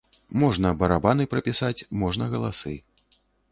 [0.43, 2.75] Можна барабаны прапісаць, можна галасы.